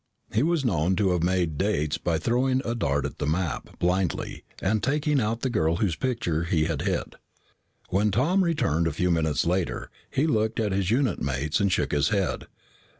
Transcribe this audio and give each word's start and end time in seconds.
He 0.33 0.41
was 0.41 0.65
known 0.65 0.95
to 0.95 1.11
have 1.11 1.21
made 1.21 1.59
dates 1.59 1.99
by 1.99 2.17
throwing 2.17 2.63
a 2.65 2.73
dart 2.73 3.05
at 3.05 3.19
the 3.19 3.27
map 3.27 3.77
blindly 3.77 4.43
and 4.59 4.81
taking 4.81 5.21
out 5.21 5.41
the 5.41 5.49
girl 5.51 5.75
whose 5.75 5.95
picture 5.95 6.45
he 6.45 6.63
had 6.65 6.81
hit. 6.81 7.17
When 7.89 8.09
Tom 8.09 8.43
returned 8.43 8.87
a 8.87 8.93
few 8.93 9.11
minutes 9.11 9.45
later, 9.45 9.91
he 10.09 10.25
looked 10.25 10.59
at 10.59 10.71
his 10.71 10.89
unit 10.89 11.21
mates 11.21 11.59
and 11.59 11.71
shook 11.71 11.91
his 11.91 12.09
head. 12.09 12.47